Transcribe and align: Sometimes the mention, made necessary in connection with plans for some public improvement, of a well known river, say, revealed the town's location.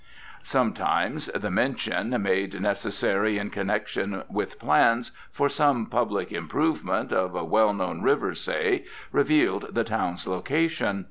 Sometimes 0.41 1.27
the 1.27 1.51
mention, 1.51 2.19
made 2.23 2.59
necessary 2.59 3.37
in 3.37 3.51
connection 3.51 4.23
with 4.31 4.57
plans 4.57 5.11
for 5.31 5.47
some 5.47 5.85
public 5.85 6.31
improvement, 6.31 7.13
of 7.13 7.35
a 7.35 7.45
well 7.45 7.71
known 7.71 8.01
river, 8.01 8.33
say, 8.33 8.83
revealed 9.11 9.75
the 9.75 9.83
town's 9.83 10.25
location. 10.25 10.99